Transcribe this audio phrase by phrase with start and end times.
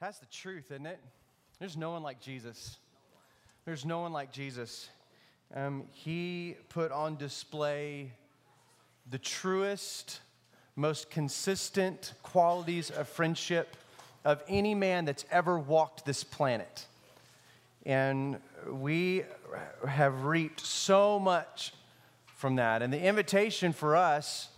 [0.00, 1.00] That's the truth, isn't it?
[1.58, 2.76] There's no one like Jesus.
[3.64, 4.88] There's no one like Jesus.
[5.52, 8.12] Um, he put on display
[9.10, 10.20] the truest,
[10.76, 13.76] most consistent qualities of friendship
[14.24, 16.86] of any man that's ever walked this planet.
[17.84, 18.38] And
[18.70, 19.24] we
[19.84, 21.72] have reaped so much
[22.36, 22.82] from that.
[22.82, 24.48] And the invitation for us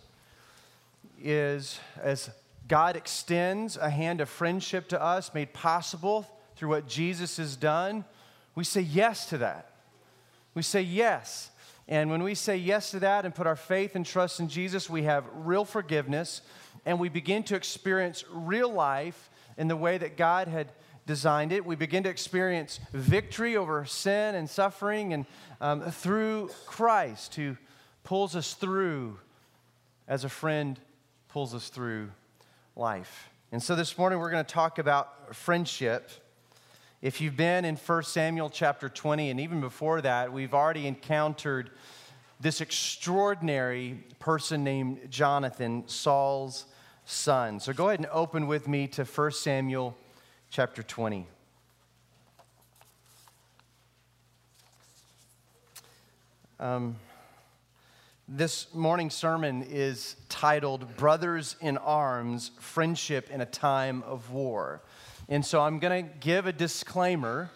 [1.19, 2.29] is as
[2.71, 6.25] God extends a hand of friendship to us, made possible
[6.55, 8.05] through what Jesus has done,
[8.55, 9.71] we say yes to that.
[10.53, 11.51] We say yes.
[11.89, 14.89] And when we say yes to that and put our faith and trust in Jesus,
[14.89, 16.43] we have real forgiveness
[16.85, 20.71] and we begin to experience real life in the way that God had
[21.05, 21.65] designed it.
[21.65, 25.25] We begin to experience victory over sin and suffering and
[25.59, 27.57] um, through Christ who
[28.05, 29.19] pulls us through
[30.07, 30.79] as a friend
[31.27, 32.11] pulls us through
[32.75, 33.29] life.
[33.51, 36.09] And so this morning we're going to talk about friendship.
[37.01, 41.71] If you've been in 1 Samuel chapter 20, and even before that, we've already encountered
[42.39, 46.65] this extraordinary person named Jonathan, Saul's
[47.05, 47.59] son.
[47.59, 49.95] So go ahead and open with me to 1 Samuel
[50.49, 51.27] chapter 20.
[56.59, 56.95] Um,
[58.33, 64.81] this morning's sermon is titled Brothers in Arms Friendship in a Time of War.
[65.27, 67.51] And so I'm going to give a disclaimer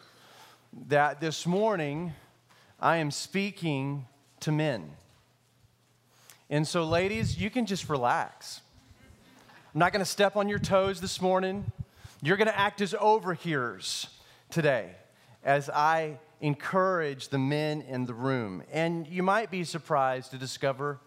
[0.87, 2.11] that this morning
[2.77, 4.05] I am speaking
[4.41, 4.91] to men.
[6.49, 8.59] And so, ladies, you can just relax.
[9.73, 11.71] I'm not going to step on your toes this morning.
[12.21, 14.07] You're going to act as overhearers
[14.49, 14.91] today
[15.41, 18.63] as I encourage the men in the room.
[18.71, 20.99] And you might be surprised to discover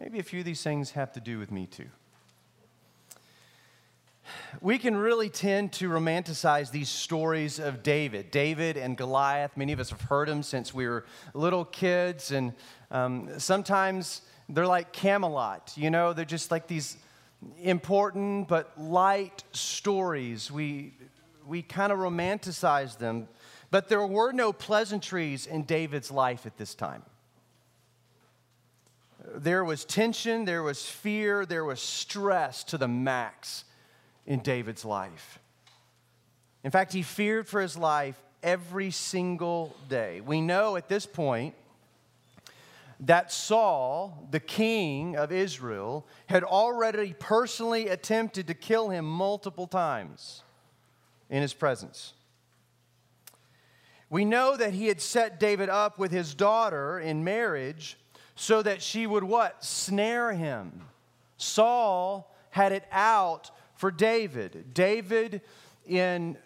[0.00, 1.88] maybe a few of these things have to do with me too.
[4.60, 9.56] We can really tend to romanticize these stories of David, David and Goliath.
[9.56, 12.52] Many of us have heard them since we were little kids, and
[12.90, 15.72] um, sometimes they're like Camelot.
[15.76, 16.96] You know, they're just like these
[17.60, 20.50] important but light stories.
[20.50, 20.94] We
[21.46, 23.28] we kind of romanticize them
[23.72, 27.02] but there were no pleasantries in David's life at this time.
[29.34, 33.64] There was tension, there was fear, there was stress to the max
[34.26, 35.38] in David's life.
[36.62, 40.20] In fact, he feared for his life every single day.
[40.20, 41.54] We know at this point
[43.00, 50.42] that Saul, the king of Israel, had already personally attempted to kill him multiple times
[51.30, 52.12] in his presence.
[54.12, 57.96] We know that he had set David up with his daughter in marriage
[58.34, 59.64] so that she would what?
[59.64, 60.82] Snare him.
[61.38, 64.74] Saul had it out for David.
[64.74, 65.40] David,
[65.86, 66.36] in,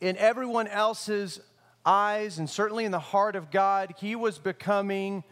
[0.00, 1.38] in everyone else's
[1.84, 5.22] eyes, and certainly in the heart of God, he was becoming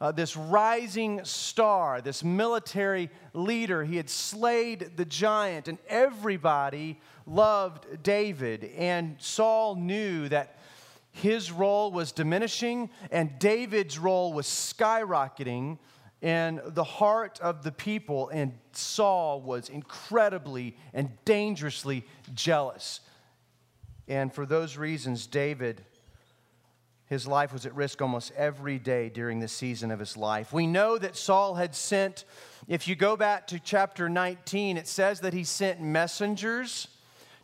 [0.00, 3.82] uh, this rising star, this military leader.
[3.82, 8.70] He had slayed the giant, and everybody loved David.
[8.76, 10.57] And Saul knew that
[11.18, 15.78] his role was diminishing and David's role was skyrocketing
[16.20, 23.00] in the heart of the people, and Saul was incredibly and dangerously jealous.
[24.08, 25.84] And for those reasons, David,
[27.06, 30.52] his life was at risk almost every day during the season of his life.
[30.52, 32.24] We know that Saul had sent,
[32.66, 36.88] if you go back to chapter 19, it says that he sent messengers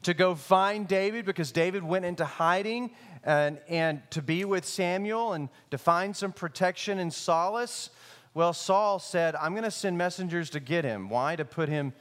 [0.05, 2.91] to go find David because David went into hiding
[3.25, 7.91] and, and to be with Samuel and to find some protection and solace.
[8.35, 11.09] Well, Saul said, I'm going to send messengers to get him.
[11.09, 11.37] Why?
[11.37, 11.95] To put him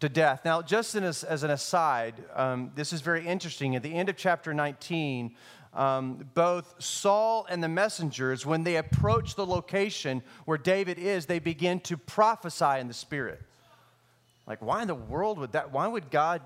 [0.00, 0.42] to death.
[0.44, 3.74] Now, just as, as an aside, um, this is very interesting.
[3.74, 5.34] At the end of chapter 19,
[5.72, 11.38] um, both Saul and the messengers, when they approach the location where David is, they
[11.38, 13.40] begin to prophesy in the Spirit.
[14.46, 15.72] Like, why in the world would that?
[15.72, 16.42] Why would God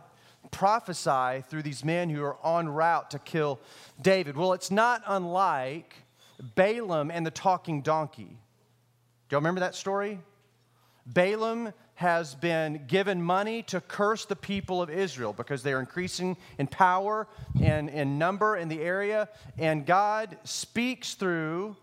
[0.50, 3.60] prophesy through these men who are en route to kill
[4.00, 4.36] David.
[4.36, 5.94] Well, it's not unlike
[6.54, 8.38] Balaam and the talking donkey.
[9.28, 10.18] Do y'all remember that story?
[11.06, 16.66] Balaam has been given money to curse the people of Israel because they're increasing in
[16.66, 17.28] power
[17.62, 19.28] and in number in the area.
[19.58, 21.76] And God speaks through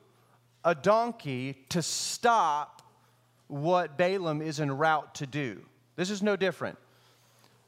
[0.64, 2.82] a donkey to stop
[3.48, 5.62] what Balaam is en route to do.
[5.96, 6.78] This is no different.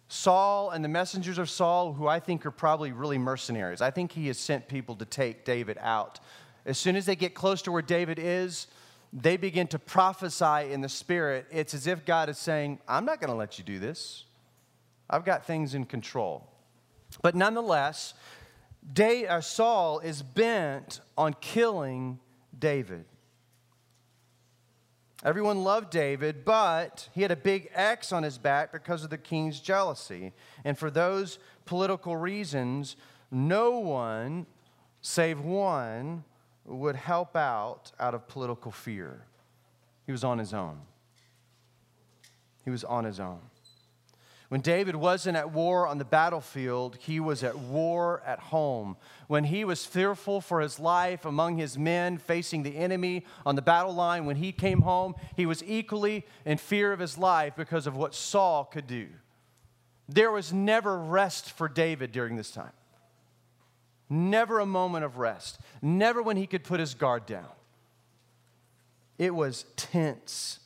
[0.10, 4.12] Saul and the messengers of Saul, who I think are probably really mercenaries, I think
[4.12, 6.20] he has sent people to take David out.
[6.66, 8.68] As soon as they get close to where David is,
[9.14, 11.46] they begin to prophesy in the spirit.
[11.52, 14.26] It's as if God is saying, I'm not going to let you do this.
[15.08, 16.48] I've got things in control.
[17.22, 18.16] But nonetheless,
[19.00, 22.20] uh, Saul is bent on killing
[22.58, 23.06] David.
[25.24, 29.18] Everyone loved David, but he had a big X on his back because of the
[29.18, 30.32] king's jealousy.
[30.64, 32.96] And for those political reasons,
[33.30, 34.46] no one,
[35.02, 36.24] save one,
[36.66, 39.26] would help out out of political fear.
[40.06, 40.80] He was on his own.
[42.64, 43.42] He was on his own.
[44.50, 48.98] When David wasn't at war on the battlefield, he was at war at home.
[49.28, 53.62] When he was fearful for his life among his men facing the enemy on the
[53.62, 57.86] battle line, when he came home, he was equally in fear of his life because
[57.86, 59.08] of what Saul could do.
[60.08, 62.74] There was never rest for David during this time.
[64.10, 65.60] Never a moment of rest.
[65.84, 67.52] Never when he could put his guard down.
[69.20, 70.60] It was tense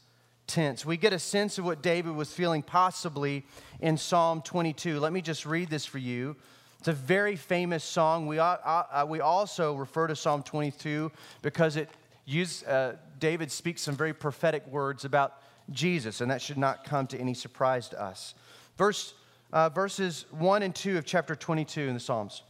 [0.47, 0.85] tense.
[0.85, 3.45] We get a sense of what David was feeling possibly
[3.79, 4.99] in Psalm 22.
[4.99, 6.35] Let me just read this for you.
[6.79, 8.27] It's a very famous song.
[8.27, 11.11] We, uh, uh, we also refer to Psalm 22
[11.41, 11.89] because it
[12.25, 15.41] use, uh, David speaks some very prophetic words about
[15.71, 18.33] Jesus, and that should not come to any surprise to us.
[18.77, 19.13] Verse,
[19.53, 22.43] uh, verses 1 and 2 of chapter 22 in the Psalms.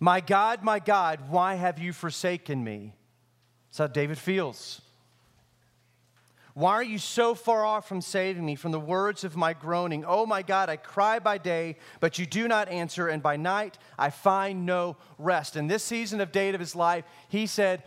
[0.00, 2.94] My God, my God, why have you forsaken me?
[3.68, 4.80] That's how David feels.
[6.58, 10.04] Why are you so far off from saving me from the words of my groaning?
[10.04, 13.78] Oh my God, I cry by day, but you do not answer, and by night
[13.96, 15.54] I find no rest.
[15.54, 17.84] In this season of David's life, he said,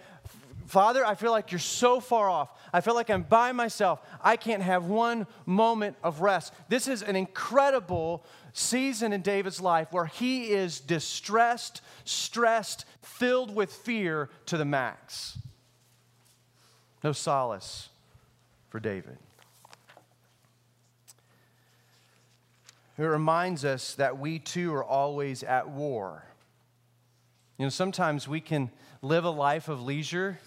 [0.68, 2.47] Father, I feel like you're so far off.
[2.71, 4.00] I feel like I'm by myself.
[4.23, 6.53] I can't have one moment of rest.
[6.69, 13.74] This is an incredible season in David's life where he is distressed, stressed, filled with
[13.74, 15.38] fear to the max.
[17.03, 17.89] No solace
[18.71, 19.18] for David.
[22.97, 26.23] It reminds us that we too are always at war.
[27.57, 28.71] You know, sometimes we can
[29.01, 30.39] live a life of leisure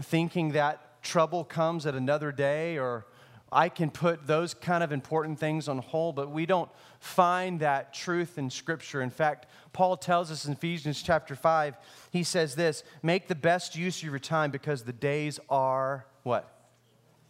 [0.00, 3.06] thinking that trouble comes at another day or
[3.52, 7.94] I can put those kind of important things on hold, but we don't find that
[7.94, 9.02] truth in Scripture.
[9.02, 11.76] In fact, Paul tells us in Ephesians chapter 5,
[12.10, 16.55] he says this make the best use of your time because the days are what?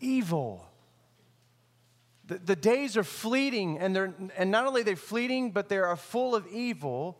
[0.00, 0.66] Evil.
[2.26, 5.78] The, the days are fleeting, and, they're, and not only are they fleeting, but they
[5.78, 7.18] are full of evil.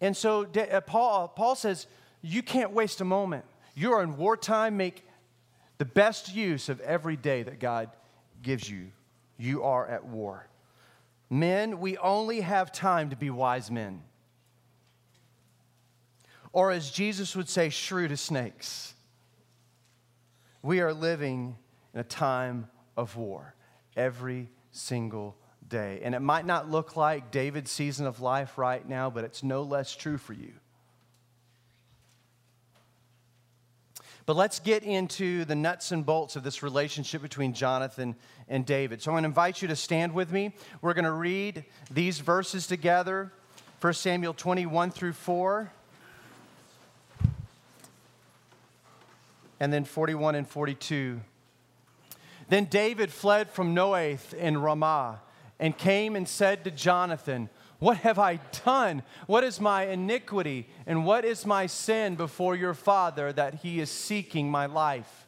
[0.00, 1.86] And so uh, Paul, Paul says,
[2.22, 3.44] You can't waste a moment.
[3.74, 4.76] You're in wartime.
[4.76, 5.04] Make
[5.78, 7.90] the best use of every day that God
[8.42, 8.88] gives you.
[9.38, 10.48] You are at war.
[11.30, 14.02] Men, we only have time to be wise men.
[16.52, 18.94] Or as Jesus would say, shrewd as snakes.
[20.62, 21.56] We are living
[21.94, 23.54] in a time of war
[23.96, 25.36] every single
[25.68, 26.00] day.
[26.02, 29.62] And it might not look like David's season of life right now, but it's no
[29.62, 30.52] less true for you.
[34.26, 38.14] But let's get into the nuts and bolts of this relationship between Jonathan
[38.46, 39.00] and David.
[39.00, 40.54] So I'm going to invite you to stand with me.
[40.82, 43.32] We're going to read these verses together
[43.80, 45.72] 1 Samuel 21 through 4.
[49.60, 51.20] And then 41 and 42.
[52.48, 55.20] Then David fled from Naioth in Ramah
[55.58, 59.02] and came and said to Jonathan, What have I done?
[59.26, 60.68] What is my iniquity?
[60.86, 65.26] And what is my sin before your father that he is seeking my life?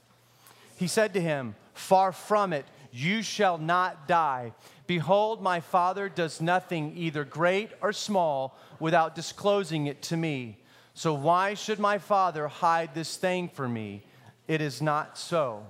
[0.76, 4.52] He said to him, Far from it, you shall not die.
[4.86, 10.58] Behold, my father does nothing, either great or small, without disclosing it to me.
[10.94, 14.02] So why should my father hide this thing from me?
[14.48, 15.66] It is not so.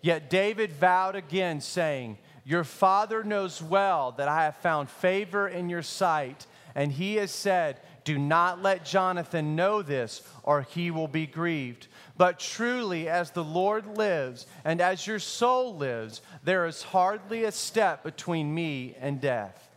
[0.00, 5.68] Yet David vowed again, saying, Your father knows well that I have found favor in
[5.68, 11.08] your sight, and he has said, Do not let Jonathan know this, or he will
[11.08, 11.88] be grieved.
[12.16, 17.52] But truly, as the Lord lives, and as your soul lives, there is hardly a
[17.52, 19.68] step between me and death.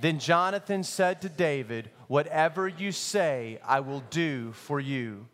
[0.00, 5.26] Then Jonathan said to David, Whatever you say, I will do for you.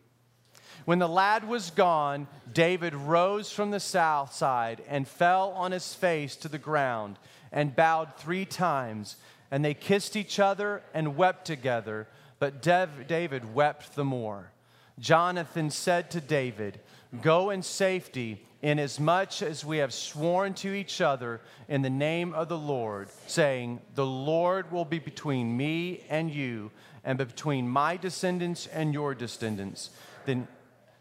[0.85, 5.93] When the lad was gone, David rose from the south side and fell on his
[5.93, 7.17] face to the ground
[7.51, 9.15] and bowed three times.
[9.49, 12.07] And they kissed each other and wept together,
[12.39, 14.51] but David wept the more.
[14.99, 16.79] Jonathan said to David,
[17.21, 22.49] Go in safety, inasmuch as we have sworn to each other in the name of
[22.49, 26.71] the Lord, saying, The Lord will be between me and you,
[27.03, 29.91] and between my descendants and your descendants.
[30.25, 30.47] Then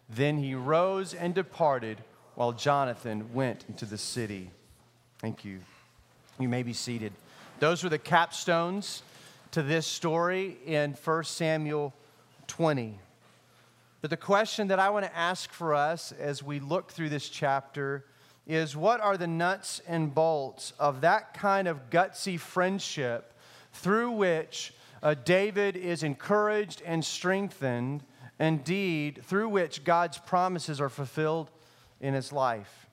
[0.08, 1.98] then he rose and departed
[2.34, 4.50] while Jonathan went into the city.
[5.18, 5.60] Thank you.
[6.38, 7.12] You may be seated.
[7.60, 9.02] Those were the capstones
[9.52, 11.94] to this story in 1 Samuel
[12.48, 12.98] 20.
[14.00, 17.28] But the question that I want to ask for us as we look through this
[17.28, 18.04] chapter
[18.46, 23.32] is what are the nuts and bolts of that kind of gutsy friendship
[23.72, 28.02] through which uh, David is encouraged and strengthened,
[28.42, 31.50] indeed, through which God's promises are fulfilled
[32.00, 32.86] in his life?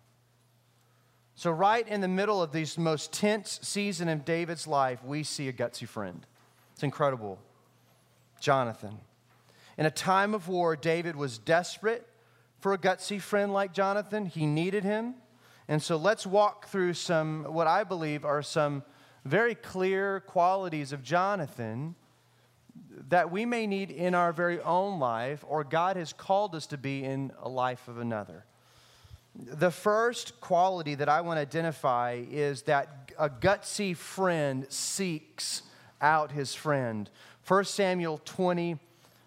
[1.35, 5.47] So, right in the middle of this most tense season of David's life, we see
[5.47, 6.25] a gutsy friend.
[6.73, 7.39] It's incredible.
[8.39, 8.97] Jonathan.
[9.77, 12.05] In a time of war, David was desperate
[12.59, 14.25] for a gutsy friend like Jonathan.
[14.25, 15.15] He needed him.
[15.69, 18.83] And so let's walk through some, what I believe are some
[19.23, 21.95] very clear qualities of Jonathan
[23.09, 26.77] that we may need in our very own life or God has called us to
[26.77, 28.45] be in a life of another.
[29.35, 35.63] The first quality that I want to identify is that a gutsy friend seeks
[36.01, 37.09] out his friend.
[37.47, 38.77] 1 Samuel 20,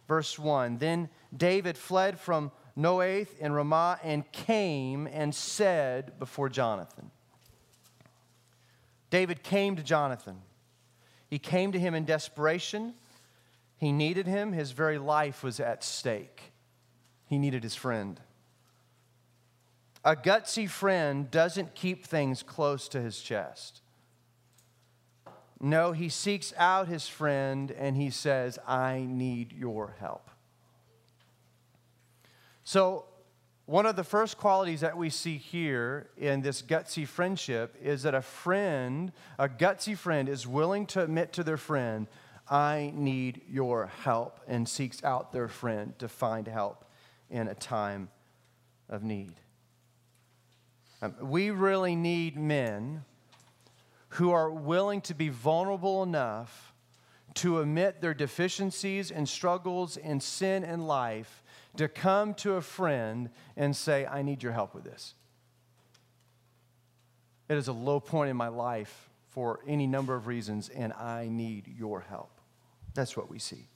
[0.09, 0.78] verse 1.
[0.78, 7.11] Then David fled from Naioth in Ramah and came and said before Jonathan.
[9.11, 10.38] David came to Jonathan.
[11.28, 12.94] He came to him in desperation.
[13.83, 14.53] He needed him.
[14.53, 16.53] His very life was at stake.
[17.27, 18.21] He needed his friend.
[20.05, 23.81] A gutsy friend doesn't keep things close to his chest.
[25.61, 30.31] No, he seeks out his friend and he says, I need your help.
[32.62, 33.07] So,
[33.67, 38.15] one of the first qualities that we see here in this gutsy friendship is that
[38.15, 39.11] a friend,
[39.41, 42.07] a gutsy friend, is willing to admit to their friend,
[42.49, 46.85] I need your help, and seeks out their friend to find help
[47.31, 48.09] in a time
[48.89, 49.35] of need.
[51.01, 53.05] Um, we really need men
[54.11, 56.75] who are willing to be vulnerable enough
[57.35, 61.43] to admit their deficiencies and struggles and sin in life,
[61.77, 65.15] to come to a friend and say, I need your help with this.
[67.49, 71.29] It is a low point in my life for any number of reasons, and I
[71.31, 72.31] need your help.
[72.95, 73.67] That's what we see.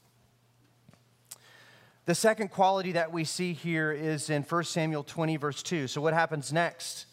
[2.05, 5.89] The second quality that we see here is in 1 Samuel 20, verse 2.
[5.89, 7.07] So, what happens next?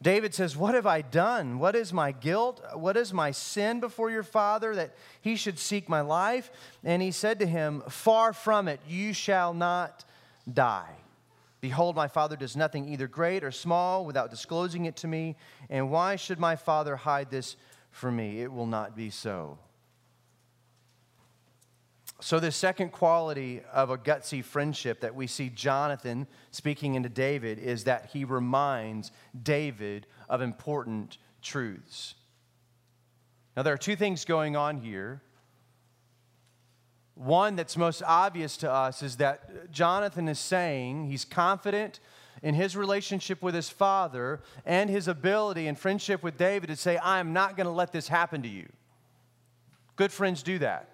[0.00, 1.58] David says, What have I done?
[1.58, 2.64] What is my guilt?
[2.74, 6.50] What is my sin before your father that he should seek my life?
[6.84, 10.04] And he said to him, Far from it, you shall not
[10.50, 10.94] die.
[11.66, 15.34] Behold, my father does nothing either great or small without disclosing it to me.
[15.68, 17.56] And why should my father hide this
[17.90, 18.40] from me?
[18.40, 19.58] It will not be so.
[22.20, 27.58] So, the second quality of a gutsy friendship that we see Jonathan speaking into David
[27.58, 29.10] is that he reminds
[29.42, 32.14] David of important truths.
[33.56, 35.20] Now, there are two things going on here.
[37.16, 41.98] One that's most obvious to us is that Jonathan is saying he's confident
[42.42, 46.98] in his relationship with his father and his ability and friendship with David to say,
[46.98, 48.68] I am not going to let this happen to you.
[49.96, 50.90] Good friends do that.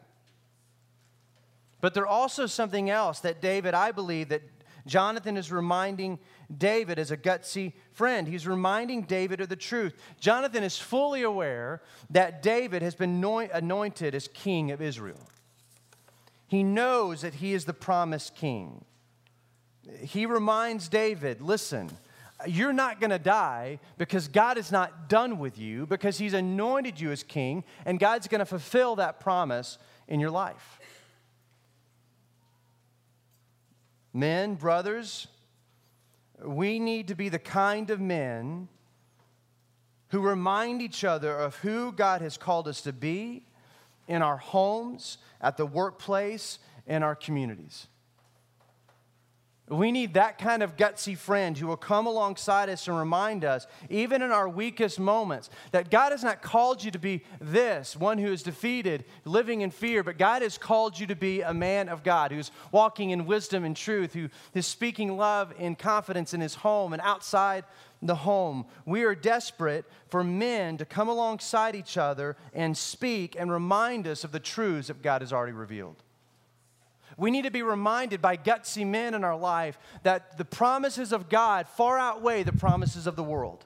[1.81, 4.43] But there's also something else that David, I believe, that
[4.87, 6.21] Jonathan is reminding
[6.57, 8.29] David as a gutsy friend.
[8.29, 9.95] He's reminding David of the truth.
[10.21, 15.19] Jonathan is fully aware that David has been anointed as king of Israel.
[16.53, 18.85] He knows that he is the promised king.
[20.03, 21.91] He reminds David listen,
[22.47, 27.01] you're not going to die because God is not done with you, because he's anointed
[27.01, 30.79] you as king, and God's going to fulfill that promise in your life.
[34.13, 35.29] Men, brothers,
[36.45, 38.69] we need to be the kind of men
[40.09, 43.47] who remind each other of who God has called us to be
[44.07, 47.87] in our homes, at the workplace, in our communities.
[49.69, 53.67] We need that kind of gutsy friend who will come alongside us and remind us,
[53.89, 58.19] even in our weakest moments, that God has not called you to be this, one
[58.19, 61.89] who is defeated, living in fear, but God has called you to be a man
[61.89, 66.41] of God who's walking in wisdom and truth, who is speaking love and confidence in
[66.41, 67.65] his home and outside
[68.03, 68.67] the home.
[68.85, 74.25] We are desperate for men to come alongside each other and speak and remind us
[74.25, 76.03] of the truths that God has already revealed.
[77.17, 81.29] We need to be reminded by gutsy men in our life that the promises of
[81.29, 83.65] God far outweigh the promises of the world.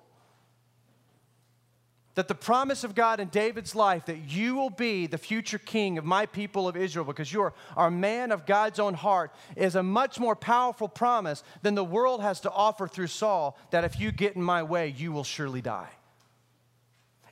[2.17, 5.99] That the promise of God in David's life that you will be the future king
[5.99, 9.77] of my people of Israel because you are a man of God's own heart is
[9.77, 14.01] a much more powerful promise than the world has to offer through Saul that if
[14.01, 15.91] you get in my way, you will surely die.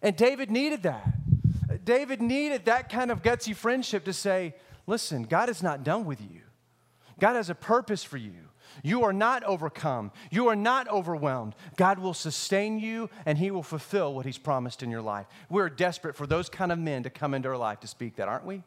[0.03, 1.85] And David needed that.
[1.85, 4.55] David needed that kind of gutsy friendship to say,
[4.87, 6.43] listen, God is not done with you.
[7.19, 8.35] God has a purpose for you.
[8.83, 10.11] You are not overcome.
[10.31, 11.55] You are not overwhelmed.
[11.77, 15.27] God will sustain you and He will fulfill what He's promised in your life.
[15.49, 18.29] We're desperate for those kind of men to come into our life to speak that,
[18.29, 18.63] aren't we?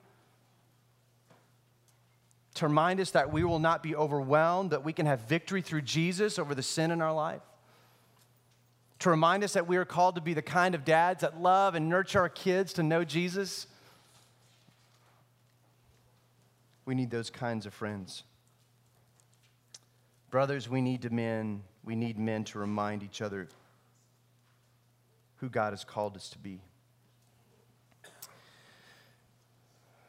[2.56, 5.82] To remind us that we will not be overwhelmed, that we can have victory through
[5.82, 7.42] Jesus over the sin in our life.
[9.00, 11.76] To remind us that we are called to be the kind of dads that love
[11.76, 13.68] and nurture our kids to know Jesus.
[16.86, 18.24] We need those kinds of friends.
[20.38, 23.48] Brothers, we need to men, we need men to remind each other
[25.38, 26.62] who God has called us to be.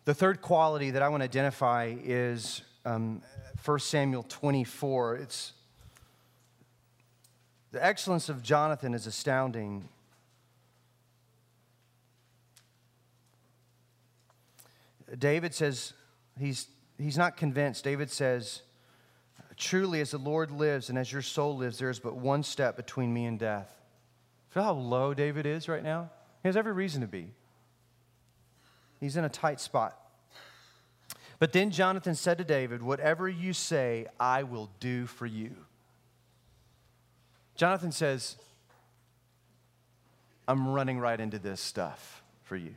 [0.05, 3.23] The third quality that I want to identify is um,
[3.65, 5.17] 1 Samuel 24.
[5.17, 5.55] It's
[7.73, 9.89] the excellence of Jonathan is astounding.
[15.19, 15.95] David says
[16.39, 16.67] he's,
[16.99, 17.83] he's not convinced.
[17.83, 18.61] David says,
[19.59, 22.77] Truly, as the Lord lives and as your soul lives, there is but one step
[22.77, 23.77] between me and death.
[24.51, 26.11] Feel how low David is right now?
[26.43, 27.33] He has every reason to be.
[29.01, 29.99] He's in a tight spot.
[31.41, 35.55] But then Jonathan said to David, Whatever you say, I will do for you.
[37.57, 38.37] Jonathan says,
[40.47, 42.75] I'm running right into this stuff for you.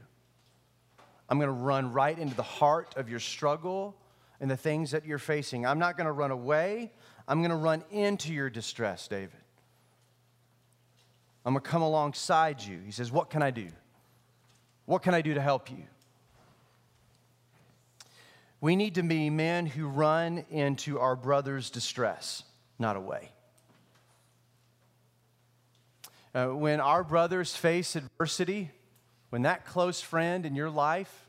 [1.30, 3.96] I'm going to run right into the heart of your struggle
[4.42, 5.66] and the things that you're facing.
[5.66, 6.92] I'm not going to run away.
[7.28, 9.30] I'm going to run into your distress, David.
[11.46, 12.80] I'm going to come alongside you.
[12.84, 13.68] He says, What can I do?
[14.86, 15.84] What can I do to help you?
[18.60, 22.44] We need to be men who run into our brother's distress,
[22.78, 23.32] not away.
[26.34, 28.72] Uh, when our brothers face adversity,
[29.30, 31.28] when that close friend in your life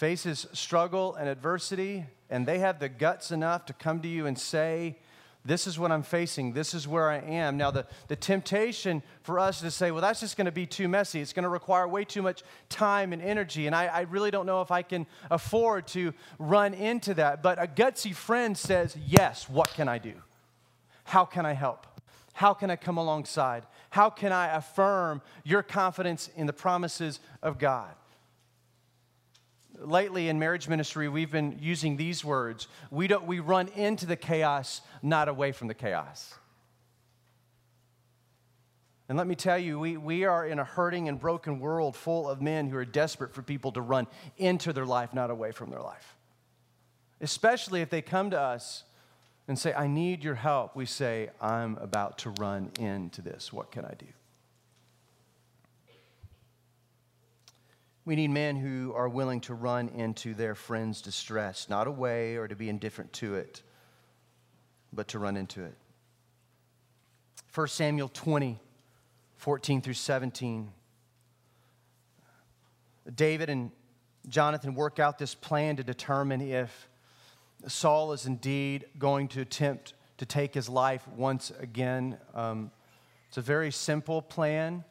[0.00, 4.38] faces struggle and adversity, and they have the guts enough to come to you and
[4.38, 4.96] say,
[5.44, 7.58] This is what I'm facing, this is where I am.
[7.58, 10.88] Now, the, the temptation for us to say, Well, that's just going to be too
[10.88, 11.20] messy.
[11.20, 14.46] It's going to require way too much time and energy, and I, I really don't
[14.46, 17.42] know if I can afford to run into that.
[17.42, 20.14] But a gutsy friend says, Yes, what can I do?
[21.04, 21.86] How can I help?
[22.32, 23.64] How can I come alongside?
[23.90, 27.90] How can I affirm your confidence in the promises of God?
[29.80, 32.68] Lately in marriage ministry, we've been using these words.
[32.90, 36.34] We, don't, we run into the chaos, not away from the chaos.
[39.08, 42.28] And let me tell you, we, we are in a hurting and broken world full
[42.28, 44.06] of men who are desperate for people to run
[44.38, 46.14] into their life, not away from their life.
[47.20, 48.84] Especially if they come to us
[49.48, 50.76] and say, I need your help.
[50.76, 53.52] We say, I'm about to run into this.
[53.52, 54.06] What can I do?
[58.10, 62.48] We need men who are willing to run into their friend's distress, not away or
[62.48, 63.62] to be indifferent to it,
[64.92, 65.76] but to run into it.
[67.54, 68.58] 1 Samuel 20,
[69.36, 70.72] 14 through 17.
[73.14, 73.70] David and
[74.26, 76.88] Jonathan work out this plan to determine if
[77.68, 82.18] Saul is indeed going to attempt to take his life once again.
[82.34, 82.72] Um,
[83.28, 84.82] it's a very simple plan.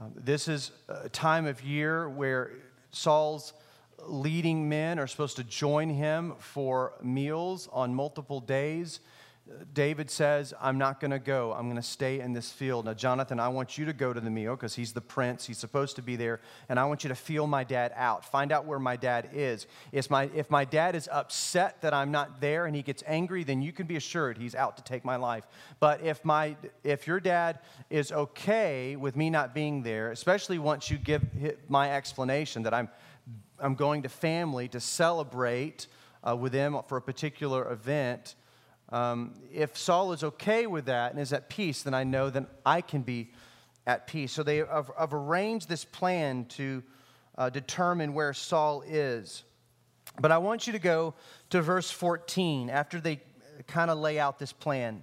[0.00, 2.52] Um, this is a time of year where
[2.92, 3.52] Saul's
[4.06, 9.00] leading men are supposed to join him for meals on multiple days.
[9.72, 11.52] David says, I'm not going to go.
[11.52, 12.84] I'm going to stay in this field.
[12.84, 15.46] Now, Jonathan, I want you to go to the meal because he's the prince.
[15.46, 16.40] He's supposed to be there.
[16.68, 18.24] And I want you to feel my dad out.
[18.24, 19.66] Find out where my dad is.
[19.92, 23.44] If my, if my dad is upset that I'm not there and he gets angry,
[23.44, 25.44] then you can be assured he's out to take my life.
[25.80, 30.90] But if, my, if your dad is okay with me not being there, especially once
[30.90, 31.22] you give
[31.68, 32.88] my explanation that I'm,
[33.58, 35.86] I'm going to family to celebrate
[36.26, 38.34] uh, with them for a particular event,
[38.90, 42.46] um, if Saul is okay with that and is at peace, then I know that
[42.64, 43.30] I can be
[43.86, 44.32] at peace.
[44.32, 46.82] So they have, have arranged this plan to
[47.36, 49.44] uh, determine where Saul is.
[50.20, 51.14] But I want you to go
[51.50, 53.20] to verse 14 after they
[53.66, 55.02] kind of lay out this plan.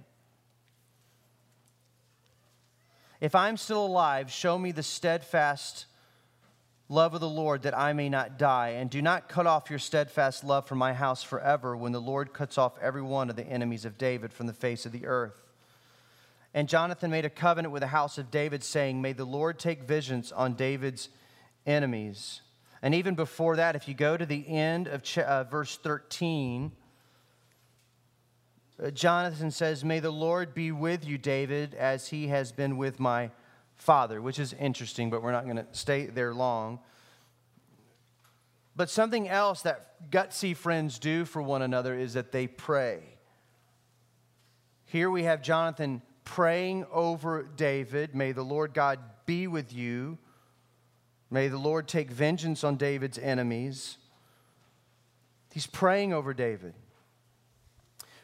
[3.20, 5.86] If I'm still alive, show me the steadfast
[6.88, 8.70] love of the Lord that I may not die.
[8.70, 12.32] And do not cut off your steadfast love from my house forever when the Lord
[12.32, 15.42] cuts off every one of the enemies of David from the face of the earth.
[16.54, 19.82] And Jonathan made a covenant with the house of David, saying, May the Lord take
[19.82, 21.10] vengeance on David's
[21.66, 22.40] enemies.
[22.80, 26.72] And even before that, if you go to the end of ch- uh, verse 13,
[28.82, 32.98] uh, Jonathan says, May the Lord be with you, David, as he has been with
[33.00, 33.30] my
[33.76, 36.80] father, which is interesting, but we're not going to stay there long.
[38.74, 43.00] But something else that gutsy friends do for one another is that they pray.
[44.84, 48.14] Here we have Jonathan praying over David.
[48.14, 50.18] May the Lord God be with you.
[51.30, 53.96] May the Lord take vengeance on David's enemies.
[55.52, 56.74] He's praying over David.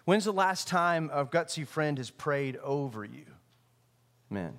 [0.04, 3.24] When's the last time a gutsy friend has prayed over you?
[4.28, 4.54] Men.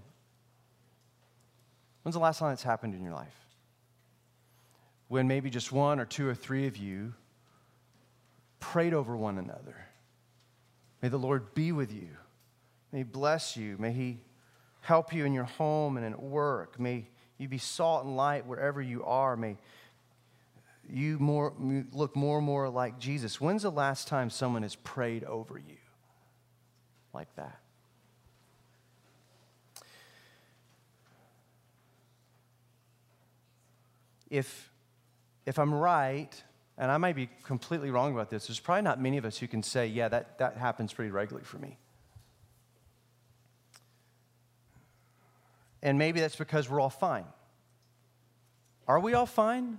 [2.03, 3.33] When's the last time that's happened in your life?
[5.07, 7.13] When maybe just one or two or three of you
[8.59, 9.75] prayed over one another.
[11.01, 12.09] May the Lord be with you.
[12.91, 13.77] May He bless you.
[13.77, 14.21] May He
[14.81, 16.79] help you in your home and at work.
[16.79, 19.35] May you be salt and light wherever you are.
[19.35, 19.57] May
[20.89, 21.53] you more,
[21.91, 23.39] look more and more like Jesus.
[23.39, 25.77] When's the last time someone has prayed over you
[27.13, 27.62] like that?
[34.33, 34.71] If,
[35.45, 36.31] if I'm right,
[36.75, 39.47] and I might be completely wrong about this, there's probably not many of us who
[39.47, 41.77] can say, yeah, that, that happens pretty regularly for me.
[45.83, 47.25] And maybe that's because we're all fine.
[48.87, 49.77] Are we all fine?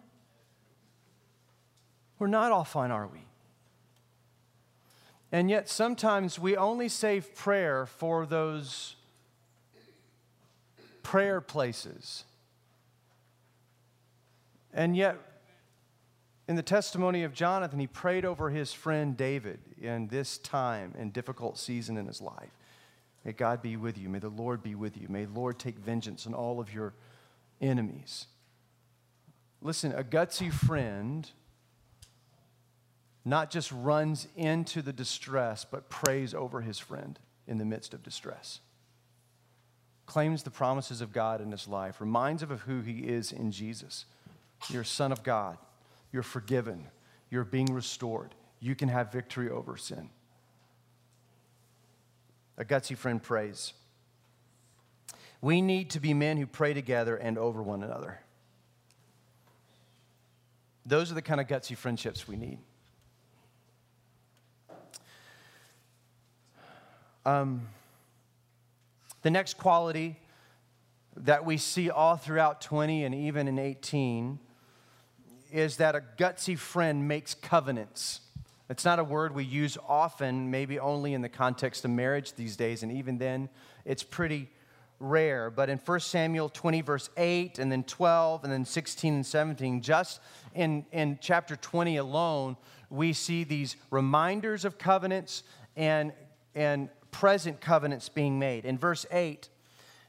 [2.21, 3.25] We're not all fine, are we?
[5.33, 8.95] And yet, sometimes we only save prayer for those
[11.03, 12.23] prayer places.
[14.75, 15.17] And yet,
[16.49, 21.13] in the testimony of Jonathan, he prayed over his friend David in this time and
[21.13, 22.51] difficult season in his life.
[23.25, 24.09] May God be with you.
[24.09, 25.09] May the Lord be with you.
[25.09, 26.93] May the Lord take vengeance on all of your
[27.61, 28.27] enemies.
[29.63, 31.31] Listen, a gutsy friend
[33.25, 38.03] not just runs into the distress, but prays over his friend in the midst of
[38.03, 38.61] distress.
[40.05, 43.51] Claims the promises of God in his life, reminds him of who he is in
[43.51, 44.05] Jesus.
[44.71, 45.59] You're a son of God.
[46.13, 46.87] You're forgiven.
[47.31, 48.35] You're being restored.
[48.61, 50.09] You can have victory over sin.
[52.57, 53.73] A gutsy friend prays.
[55.41, 58.21] We need to be men who pray together and over one another.
[60.87, 62.59] Those are the kind of gutsy friendships we need.
[67.27, 67.69] Um,
[69.23, 70.19] the next quality
[71.17, 74.39] that we see all throughout 20 and even in 18
[75.55, 78.21] is that a gutsy friend makes covenants.
[78.69, 82.57] It's not a word we use often, maybe only in the context of marriage these
[82.57, 83.49] days, and even then,
[83.85, 84.51] it's pretty
[84.99, 85.51] rare.
[85.51, 89.81] But in 1 Samuel 20, verse 8, and then 12, and then 16 and 17,
[89.81, 90.21] just
[90.57, 92.57] in, in chapter 20 alone,
[92.91, 95.45] we see these reminders of covenants
[95.77, 96.13] and,
[96.57, 98.65] and present covenants being made.
[98.65, 99.49] In verse 8,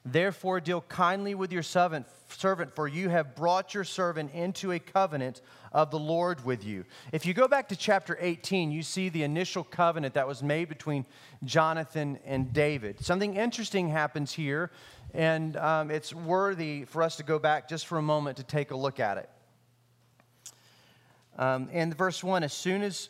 [0.05, 4.79] therefore deal kindly with your servant, servant, for you have brought your servant into a
[4.79, 5.41] covenant
[5.71, 6.85] of the Lord with you.
[7.11, 10.69] If you go back to chapter 18, you see the initial covenant that was made
[10.69, 11.05] between
[11.43, 13.03] Jonathan and David.
[13.03, 14.71] Something interesting happens here,
[15.13, 18.71] and um, it's worthy for us to go back just for a moment to take
[18.71, 19.29] a look at it.
[21.37, 23.09] Um, in verse 1, as soon as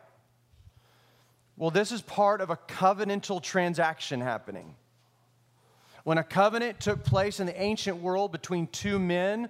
[1.61, 4.73] Well, this is part of a covenantal transaction happening.
[6.03, 9.47] When a covenant took place in the ancient world between two men,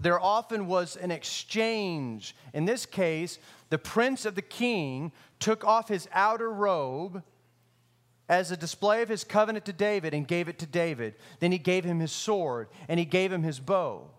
[0.00, 2.34] there often was an exchange.
[2.52, 3.38] In this case,
[3.70, 7.22] the prince of the king took off his outer robe
[8.28, 11.14] as a display of his covenant to David and gave it to David.
[11.38, 14.10] Then he gave him his sword and he gave him his bow.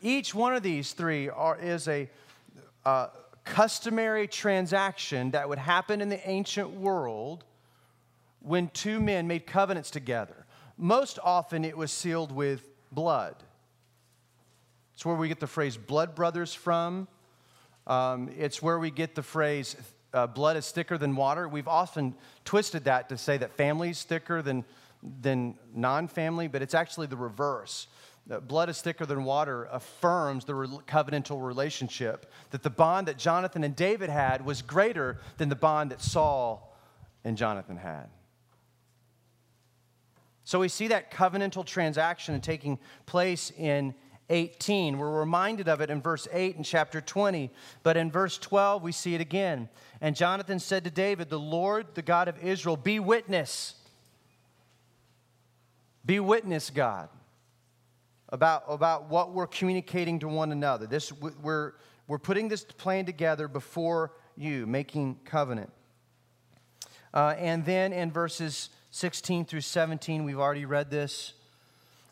[0.00, 2.08] Each one of these three are, is a
[2.86, 3.08] uh,
[3.44, 7.44] customary transaction that would happen in the ancient world
[8.40, 10.46] when two men made covenants together.
[10.76, 13.36] Most often it was sealed with blood.
[14.94, 17.08] It's where we get the phrase blood brothers from.
[17.86, 19.76] Um, it's where we get the phrase
[20.12, 21.48] uh, blood is thicker than water.
[21.48, 24.64] We've often twisted that to say that family is thicker than,
[25.20, 27.88] than non family, but it's actually the reverse
[28.26, 30.54] blood is thicker than water affirms the
[30.86, 35.90] covenantal relationship, that the bond that Jonathan and David had was greater than the bond
[35.90, 36.74] that Saul
[37.22, 38.08] and Jonathan had.
[40.44, 43.94] So we see that covenantal transaction taking place in
[44.30, 44.98] 18.
[44.98, 47.50] We're reminded of it in verse 8 in chapter 20,
[47.82, 49.68] but in verse 12 we see it again.
[50.00, 53.74] And Jonathan said to David, The Lord, the God of Israel, be witness.
[56.04, 57.08] Be witness, God,
[58.34, 60.88] about, about what we're communicating to one another.
[60.88, 61.74] This, we're,
[62.08, 65.70] we're putting this plan together before you, making covenant.
[67.14, 71.34] Uh, and then in verses 16 through 17, we've already read this.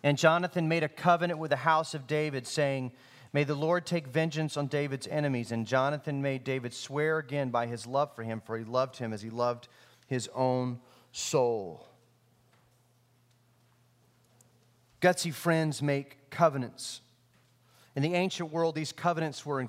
[0.04, 2.92] And Jonathan made a covenant with the house of David, saying,
[3.32, 5.50] May the Lord take vengeance on David's enemies.
[5.50, 9.12] And Jonathan made David swear again by his love for him, for he loved him
[9.12, 9.66] as he loved
[10.06, 10.78] his own
[11.10, 11.88] soul.
[15.02, 17.00] Gutsy friends make covenants.
[17.96, 19.68] In the ancient world, these covenants were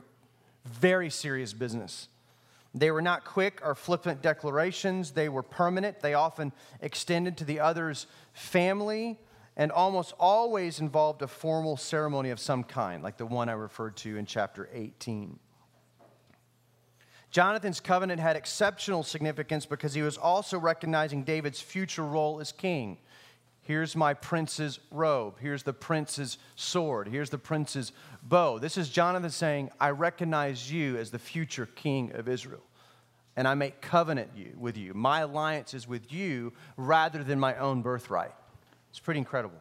[0.64, 2.08] very serious business.
[2.76, 6.00] They were not quick or flippant declarations, they were permanent.
[6.00, 9.20] They often extended to the other's family
[9.58, 13.96] and almost always involved a formal ceremony of some kind, like the one I referred
[13.98, 15.38] to in chapter 18.
[17.30, 23.00] Jonathan's covenant had exceptional significance because he was also recognizing David's future role as king.
[23.64, 25.40] Here's my prince's robe.
[25.40, 27.08] Here's the prince's sword.
[27.08, 28.60] Here's the prince's bow.
[28.60, 32.64] This is Jonathan saying, I recognize you as the future king of Israel.
[33.38, 34.94] And I make covenant you, with you.
[34.94, 38.34] My alliance is with you rather than my own birthright.
[38.90, 39.58] It's pretty incredible.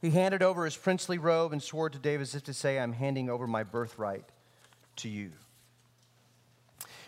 [0.00, 2.94] He handed over his princely robe and sword to David as if to say, I'm
[2.94, 4.24] handing over my birthright
[4.96, 5.32] to you.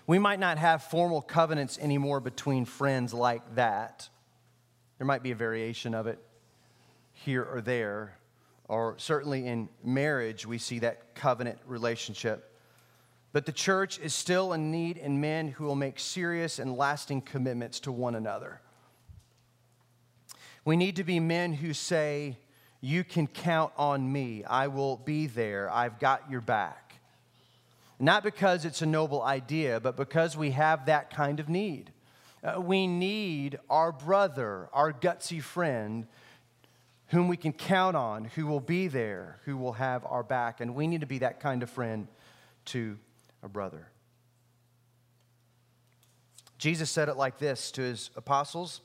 [0.06, 4.08] We might not have formal covenants anymore between friends like that.
[4.98, 6.18] There might be a variation of it
[7.12, 8.16] here or there,
[8.68, 12.52] or certainly in marriage, we see that covenant relationship.
[13.32, 17.22] But the church is still in need in men who will make serious and lasting
[17.22, 18.60] commitments to one another.
[20.64, 22.38] We need to be men who say,
[22.80, 24.44] You can count on me.
[24.44, 25.70] I will be there.
[25.70, 26.85] I've got your back.
[27.98, 31.92] Not because it's a noble idea, but because we have that kind of need.
[32.44, 36.06] Uh, we need our brother, our gutsy friend,
[37.08, 40.60] whom we can count on, who will be there, who will have our back.
[40.60, 42.08] And we need to be that kind of friend
[42.66, 42.98] to
[43.42, 43.88] a brother.
[46.58, 48.80] Jesus said it like this to his apostles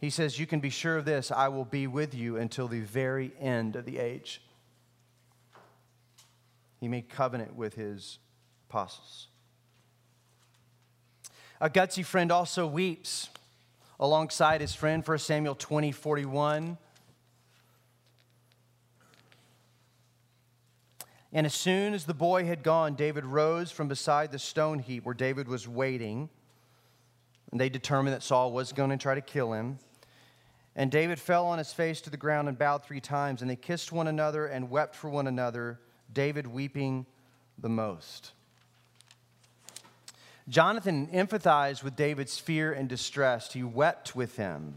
[0.00, 2.80] He says, You can be sure of this, I will be with you until the
[2.80, 4.42] very end of the age.
[6.80, 8.18] He made covenant with his
[8.76, 9.28] apostles.
[11.62, 13.30] A gutsy friend also weeps
[13.98, 16.76] alongside his friend, 1 Samuel 20 41.
[21.32, 25.06] And as soon as the boy had gone, David rose from beside the stone heap
[25.06, 26.28] where David was waiting.
[27.50, 29.78] And they determined that Saul was going to try to kill him.
[30.74, 33.40] And David fell on his face to the ground and bowed three times.
[33.40, 35.80] And they kissed one another and wept for one another,
[36.12, 37.06] David weeping
[37.58, 38.32] the most.
[40.48, 43.52] Jonathan empathized with David's fear and distress.
[43.52, 44.74] He wept with him.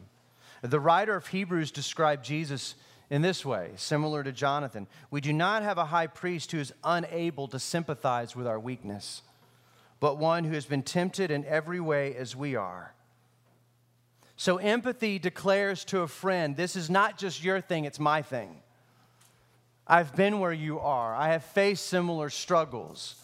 [0.62, 2.76] The writer of Hebrews described Jesus
[3.10, 4.88] in this way, similar to Jonathan.
[5.10, 9.22] We do not have a high priest who is unable to sympathize with our weakness,
[10.00, 12.94] but one who has been tempted in every way as we are.
[14.36, 18.62] So, empathy declares to a friend this is not just your thing, it's my thing.
[19.86, 23.16] I've been where you are, I have faced similar struggles.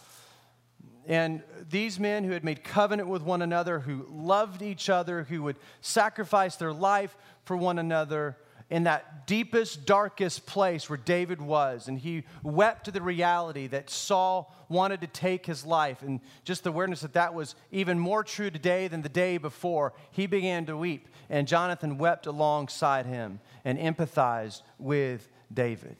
[1.07, 5.43] And these men who had made covenant with one another, who loved each other, who
[5.43, 8.37] would sacrifice their life for one another
[8.69, 11.87] in that deepest, darkest place where David was.
[11.87, 16.01] And he wept to the reality that Saul wanted to take his life.
[16.01, 19.93] And just the awareness that that was even more true today than the day before,
[20.11, 21.07] he began to weep.
[21.29, 25.97] And Jonathan wept alongside him and empathized with David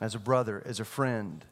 [0.00, 1.44] as a brother, as a friend.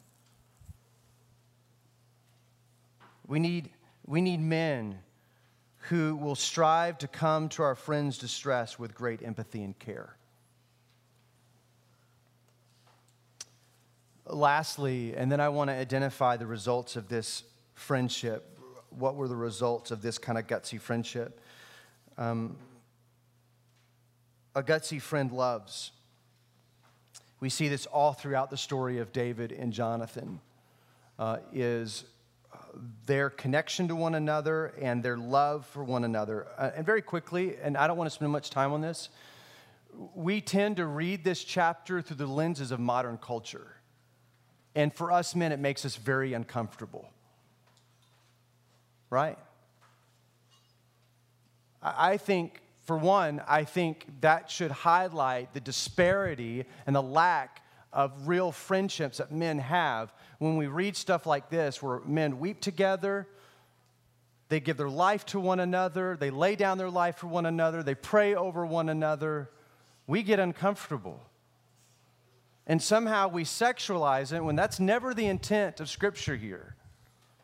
[3.27, 3.69] We need,
[4.05, 4.99] we need men
[5.89, 10.15] who will strive to come to our friends' distress with great empathy and care.
[14.25, 17.43] Lastly, and then I want to identify the results of this
[17.75, 18.57] friendship.
[18.89, 21.39] What were the results of this kind of gutsy friendship?
[22.17, 22.57] Um,
[24.55, 25.91] a gutsy friend loves.
[27.39, 30.41] We see this all throughout the story of David and Jonathan.
[31.19, 32.03] Uh, is
[33.05, 36.47] their connection to one another and their love for one another.
[36.57, 39.09] Uh, and very quickly, and I don't want to spend much time on this,
[40.15, 43.75] we tend to read this chapter through the lenses of modern culture.
[44.75, 47.09] And for us men, it makes us very uncomfortable.
[49.09, 49.37] Right?
[51.81, 57.63] I think for one, I think that should highlight the disparity and the lack
[57.97, 62.61] of real friendships that men have when we read stuff like this, where men weep
[62.61, 63.27] together,
[64.49, 67.81] they give their life to one another, they lay down their life for one another,
[67.81, 69.49] they pray over one another.
[70.05, 71.19] We get uncomfortable.
[72.67, 76.75] And somehow we sexualize it when that's never the intent of Scripture here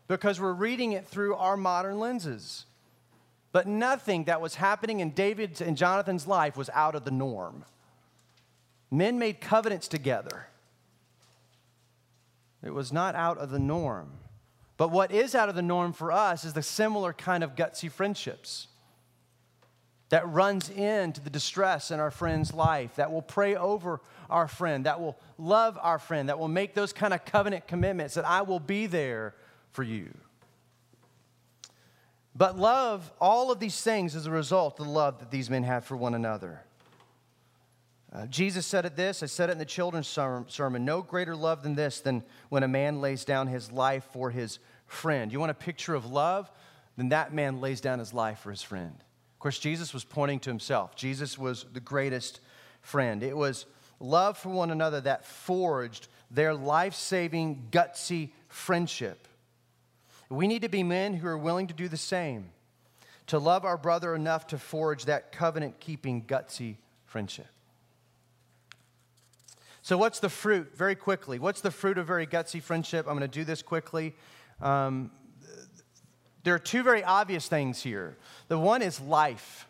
[0.07, 2.67] because we're reading it through our modern lenses.
[3.51, 7.65] But nothing that was happening in David's and Jonathan's life was out of the norm.
[8.93, 10.45] Men made covenants together.
[12.63, 14.12] It was not out of the norm.
[14.77, 17.91] But what is out of the norm for us is the similar kind of gutsy
[17.91, 18.67] friendships
[20.10, 24.86] that runs into the distress in our friend's life, that will pray over our friend,
[24.86, 28.43] that will love our friend, that will make those kind of covenant commitments that I
[28.43, 29.34] will be there
[29.71, 30.13] for you.
[32.36, 35.63] But love, all of these things is a result of the love that these men
[35.63, 36.62] had for one another.
[38.13, 41.63] Uh, Jesus said it this, I said it in the children's sermon no greater love
[41.63, 45.32] than this, than when a man lays down his life for his friend.
[45.32, 46.52] You want a picture of love?
[46.95, 48.93] Then that man lays down his life for his friend.
[48.95, 50.95] Of course, Jesus was pointing to himself.
[50.95, 52.39] Jesus was the greatest
[52.82, 53.23] friend.
[53.23, 53.65] It was
[53.99, 59.28] love for one another that forged their life saving, gutsy friendship.
[60.30, 62.52] We need to be men who are willing to do the same,
[63.28, 67.47] to love our brother enough to forge that covenant keeping, gutsy friendship.
[69.84, 70.78] So, what's the fruit?
[70.78, 71.39] Very quickly.
[71.39, 73.06] What's the fruit of very gutsy friendship?
[73.06, 74.15] I'm going to do this quickly.
[74.62, 75.12] Um,
[76.46, 78.15] there are two very obvious things here.
[78.48, 79.67] The one is life.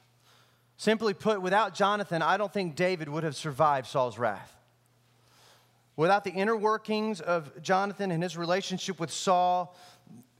[0.77, 4.55] Simply put, without Jonathan, I don't think David would have survived Saul's wrath.
[5.95, 9.75] Without the inner workings of Jonathan and his relationship with Saul,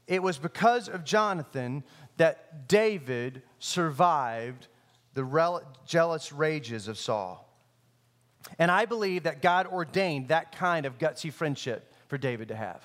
[0.06, 1.82] it was because of Jonathan
[2.16, 4.68] that David survived
[5.14, 7.43] the jealous rages of Saul.
[8.58, 12.82] And I believe that God ordained that kind of gutsy friendship for David to have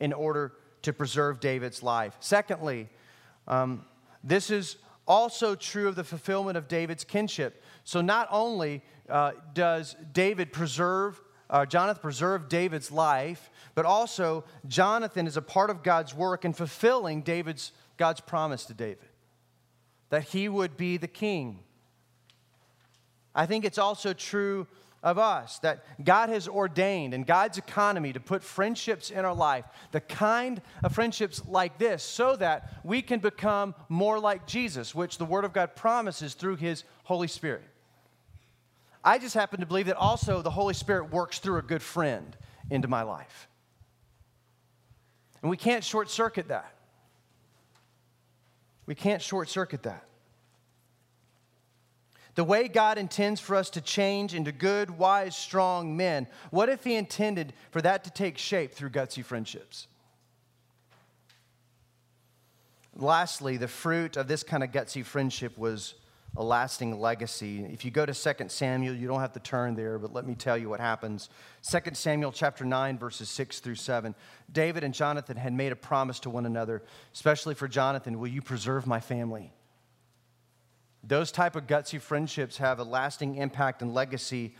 [0.00, 2.16] in order to preserve David's life.
[2.20, 2.88] Secondly,
[3.48, 3.84] um,
[4.22, 7.62] this is also true of the fulfillment of David's kinship.
[7.84, 11.20] So not only uh, does David preserve,
[11.50, 16.52] uh, Jonathan preserve David's life, but also Jonathan is a part of God's work in
[16.52, 19.08] fulfilling David's God's promise to David
[20.10, 21.60] that he would be the king.
[23.34, 24.66] I think it's also true
[25.02, 29.66] of us that God has ordained in God's economy to put friendships in our life,
[29.92, 35.18] the kind of friendships like this, so that we can become more like Jesus, which
[35.18, 37.64] the Word of God promises through His Holy Spirit.
[39.04, 42.34] I just happen to believe that also the Holy Spirit works through a good friend
[42.70, 43.48] into my life.
[45.42, 46.72] And we can't short circuit that.
[48.86, 50.04] We can't short circuit that.
[52.34, 56.84] The way God intends for us to change into good, wise, strong men, what if
[56.84, 59.86] He intended for that to take shape through gutsy friendships?
[62.96, 65.94] Lastly, the fruit of this kind of gutsy friendship was
[66.36, 67.64] a lasting legacy.
[67.64, 70.34] If you go to 2 Samuel, you don't have to turn there, but let me
[70.34, 71.28] tell you what happens.
[71.68, 74.14] 2 Samuel chapter 9 verses 6 through 7.
[74.50, 78.42] David and Jonathan had made a promise to one another, especially for Jonathan, will you
[78.42, 79.52] preserve my family?
[81.06, 84.54] Those type of gutsy friendships have a lasting impact and legacy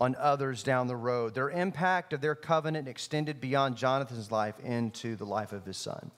[0.00, 1.34] on others down the road.
[1.34, 6.10] Their impact of their covenant extended beyond Jonathan's life into the life of his son.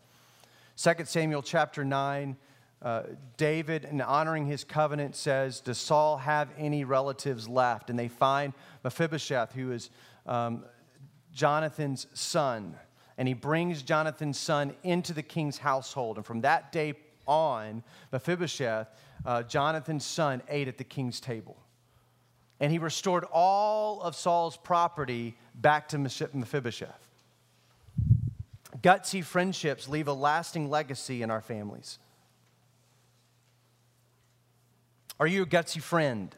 [0.76, 2.36] 2 Samuel chapter 9
[2.80, 3.02] uh,
[3.36, 7.90] David, in honoring his covenant, says, Does Saul have any relatives left?
[7.90, 8.52] And they find
[8.84, 9.90] Mephibosheth, who is
[10.26, 10.64] um,
[11.32, 12.76] Jonathan's son.
[13.16, 16.18] And he brings Jonathan's son into the king's household.
[16.18, 16.94] And from that day
[17.28, 18.88] on, Mephibosheth,
[19.24, 21.56] uh, Jonathan's son, ate at the king's table.
[22.58, 27.06] And he restored all of Saul's property back to Mephibosheth.
[28.82, 31.98] Gutsy friendships leave a lasting legacy in our families.
[35.20, 36.34] Are you a gutsy friend?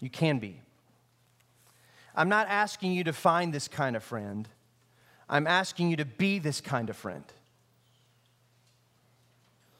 [0.00, 0.60] You can be.
[2.14, 4.48] I'm not asking you to find this kind of friend.
[5.28, 7.24] I'm asking you to be this kind of friend.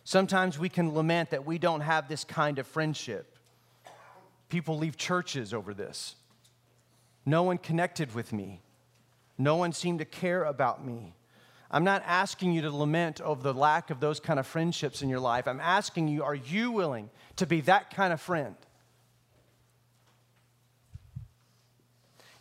[0.04, 3.38] Sometimes we can lament that we don't have this kind of friendship.
[4.50, 6.14] People leave churches over this.
[7.26, 8.60] No one connected with me.
[9.38, 11.14] No one seemed to care about me.
[11.70, 15.08] I'm not asking you to lament over the lack of those kind of friendships in
[15.08, 15.48] your life.
[15.48, 18.54] I'm asking you, are you willing to be that kind of friend?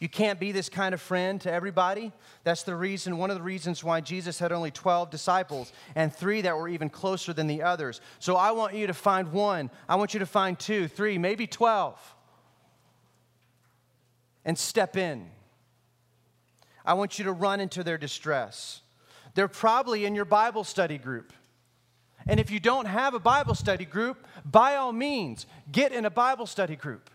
[0.04, 2.12] You can't be this kind of friend to everybody.
[2.44, 6.42] That's the reason, one of the reasons why Jesus had only 12 disciples and three
[6.42, 8.02] that were even closer than the others.
[8.20, 9.72] So I want you to find one.
[9.88, 11.98] I want you to find two, three, maybe 12
[14.44, 15.30] and step in.
[16.86, 18.82] I want you to run into their distress.
[19.36, 21.32] They're probably in your Bible study group.
[22.28, 26.12] And if you don't have a Bible study group, by all means, get in a
[26.12, 27.10] Bible study group.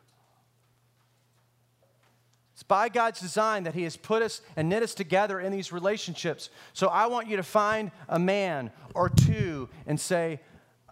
[2.59, 5.70] It's by God's design that He has put us and knit us together in these
[5.70, 6.50] relationships.
[6.72, 10.40] So I want you to find a man or two and say,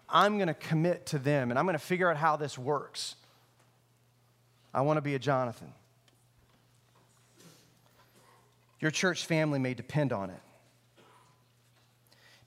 [0.07, 3.15] I'm going to commit to them and I'm going to figure out how this works.
[4.73, 5.73] I want to be a Jonathan.
[8.79, 10.39] Your church family may depend on it.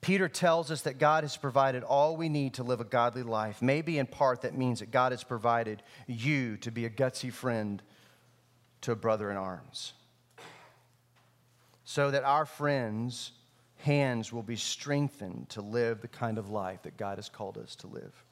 [0.00, 3.60] Peter tells us that God has provided all we need to live a godly life.
[3.60, 7.82] Maybe in part that means that God has provided you to be a gutsy friend
[8.82, 9.92] to a brother in arms.
[11.84, 13.32] So that our friends'
[13.78, 17.74] hands will be strengthened to live the kind of life that God has called us
[17.76, 18.24] to live.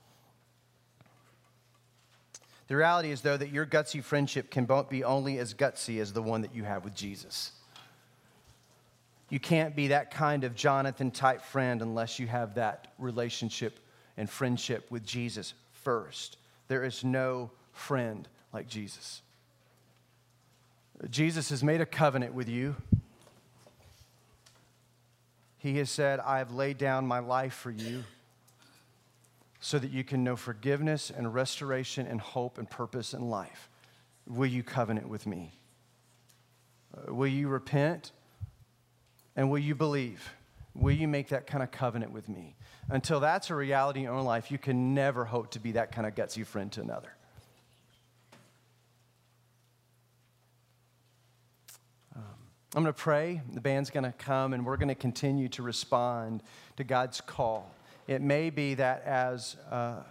[2.69, 6.23] The reality is, though, that your gutsy friendship can be only as gutsy as the
[6.23, 7.53] one that you have with Jesus.
[9.31, 13.81] You can't be that kind of Jonathan type friend unless you have that relationship
[14.17, 16.37] and friendship with Jesus first.
[16.69, 19.23] There is no friend like Jesus.
[21.11, 22.77] Jesus has made a covenant with you.
[25.59, 28.05] He has said, I have laid down my life for you
[29.61, 33.69] so that you can know forgiveness and restoration and hope and purpose in life.
[34.27, 35.53] Will you covenant with me?
[36.97, 38.13] Uh, will you repent?
[39.37, 40.33] And will you believe?
[40.75, 42.57] Will you make that kind of covenant with me?
[42.89, 45.93] Until that's a reality in your own life, you can never hope to be that
[45.93, 47.13] kind of gutsy friend to another.
[52.75, 53.41] I'm going to pray.
[53.55, 56.43] The band's going to come, and we're going to continue to respond
[56.77, 57.71] to God's call.
[58.07, 60.03] It may be that as uh,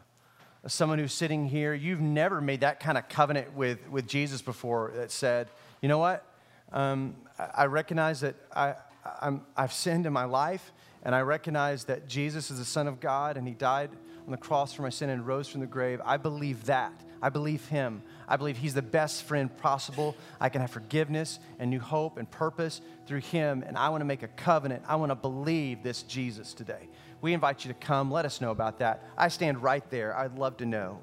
[0.66, 4.92] someone who's sitting here, you've never made that kind of covenant with, with Jesus before
[4.96, 5.50] that said,
[5.84, 6.26] you know what?
[6.72, 8.74] Um, I recognize that I,
[9.22, 10.72] I'm, I've sinned in my life,
[11.04, 13.92] and I recognize that Jesus is the Son of God, and He died
[14.28, 16.02] on the cross for my sin and rose from the grave.
[16.06, 16.94] I believe that.
[17.22, 18.04] I believe Him.
[18.28, 20.16] I believe He's the best friend possible.
[20.40, 23.64] I can have forgiveness and new hope and purpose through Him.
[23.66, 24.84] And I want to make a covenant.
[24.86, 26.90] I want to believe this Jesus today.
[27.22, 28.12] We invite you to come.
[28.12, 29.04] Let us know about that.
[29.18, 30.16] I stand right there.
[30.16, 31.00] I'd love to know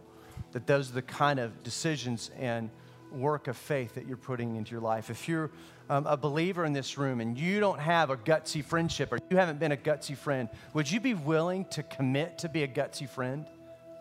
[0.53, 2.71] that those are the kind of decisions and
[3.11, 5.09] work of faith that you're putting into your life.
[5.09, 5.51] If you're
[5.91, 9.37] um, a believer in this room and you don't have a gutsy friendship or you
[9.37, 13.09] haven't been a gutsy friend, would you be willing to commit to be a gutsy
[13.09, 13.47] friend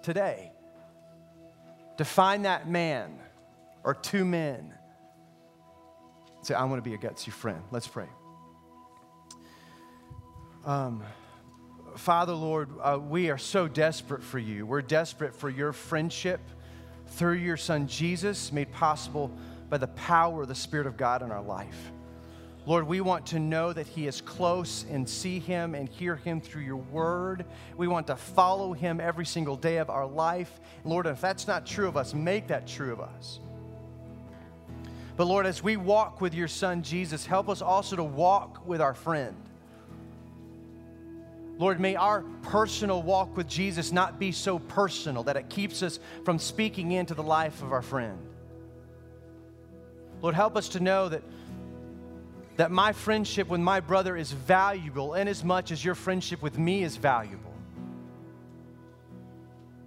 [0.02, 0.52] today?
[1.98, 3.20] to find that man
[3.84, 4.74] or two men.
[6.42, 7.62] Say, I want to be a gutsy friend.
[7.72, 8.08] Let's pray.
[10.66, 11.04] Um,
[11.96, 14.66] Father, Lord, uh, we are so desperate for you.
[14.66, 16.42] We're desperate for your friendship
[17.08, 19.32] through your Son Jesus, made possible
[19.74, 21.92] by the power of the Spirit of God in our life.
[22.68, 26.42] Lord, we want to know that He is close and see Him and hear Him
[26.42, 27.44] through your word.
[27.76, 30.60] We want to follow Him every single day of our life.
[30.86, 33.40] Lord, if that's not true of us, make that true of us.
[35.18, 38.80] But Lord, as we walk with your Son Jesus, help us also to walk with
[38.80, 39.36] our friend.
[41.58, 46.00] Lord, may our personal walk with Jesus not be so personal that it keeps us
[46.26, 48.20] from speaking into the life of our friend.
[50.24, 51.22] Lord, help us to know that
[52.58, 56.58] that my friendship with my brother is valuable in as much as your friendship with
[56.58, 57.54] me is valuable.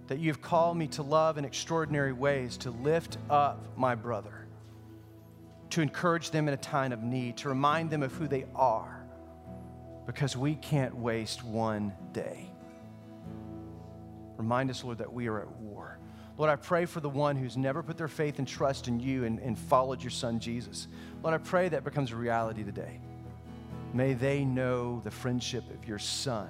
[0.07, 4.47] That you've called me to love in extraordinary ways, to lift up my brother,
[5.71, 9.05] to encourage them in a time of need, to remind them of who they are,
[10.05, 12.49] because we can't waste one day.
[14.37, 15.99] Remind us, Lord, that we are at war.
[16.37, 19.25] Lord, I pray for the one who's never put their faith and trust in you
[19.25, 20.87] and, and followed your son, Jesus.
[21.23, 22.99] Lord, I pray that becomes a reality today.
[23.93, 26.49] May they know the friendship of your son.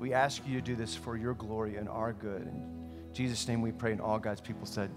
[0.00, 2.42] We ask you to do this for your glory and our good.
[2.42, 4.90] In Jesus' name we pray, and all God's people said,